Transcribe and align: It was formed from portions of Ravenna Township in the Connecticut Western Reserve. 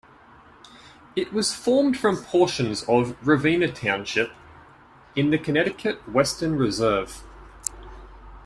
It 1.15 1.31
was 1.31 1.53
formed 1.53 1.95
from 1.95 2.23
portions 2.23 2.81
of 2.89 3.15
Ravenna 3.21 3.71
Township 3.71 4.31
in 5.15 5.29
the 5.29 5.37
Connecticut 5.37 6.09
Western 6.09 6.55
Reserve. 6.57 7.21